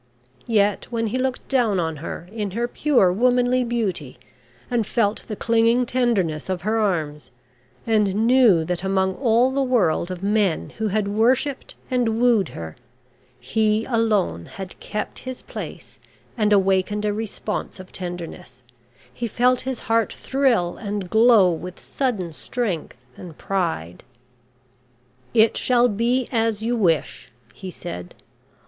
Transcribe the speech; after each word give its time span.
Yet 0.47 0.87
when 0.89 1.05
he 1.05 1.19
looked 1.19 1.47
down 1.47 1.79
on 1.79 1.97
her 1.97 2.27
in 2.31 2.49
her 2.57 2.67
pure 2.67 3.13
womanly 3.13 3.63
beauty, 3.63 4.17
and 4.67 4.83
felt 4.83 5.23
the 5.27 5.35
clinging 5.35 5.85
tenderness 5.85 6.49
of 6.49 6.63
her 6.63 6.79
arms, 6.79 7.29
and 7.85 8.25
knew 8.25 8.65
that 8.65 8.83
among 8.83 9.13
all 9.17 9.51
the 9.51 9.61
world 9.61 10.09
of 10.09 10.23
men 10.23 10.71
who 10.79 10.87
had 10.87 11.07
worshipped 11.07 11.75
and 11.91 12.19
wooed 12.19 12.49
her, 12.49 12.75
he 13.39 13.85
alone 13.85 14.47
had 14.47 14.79
kept 14.79 15.19
his 15.19 15.43
place 15.43 15.99
and 16.35 16.51
awakened 16.51 17.05
a 17.05 17.13
response 17.13 17.79
of 17.79 17.91
tenderness, 17.91 18.63
he 19.13 19.27
felt 19.27 19.61
his 19.69 19.81
heart 19.81 20.11
thrill 20.11 20.77
and 20.77 21.11
glow 21.11 21.51
with 21.51 21.79
sudden 21.79 22.33
strength 22.33 22.97
and 23.15 23.37
pride. 23.37 24.01
"It 25.35 25.55
shall 25.57 25.87
be 25.87 26.27
as 26.31 26.63
you 26.63 26.75
wish," 26.75 27.31
he 27.53 27.69
said. 27.69 28.15